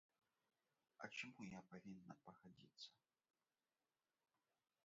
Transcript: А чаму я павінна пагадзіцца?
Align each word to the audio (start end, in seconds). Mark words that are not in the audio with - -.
А 1.03 1.09
чаму 1.17 1.41
я 1.57 1.61
павінна 1.73 2.13
пагадзіцца? 2.29 2.89